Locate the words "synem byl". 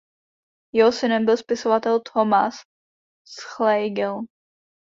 0.91-1.37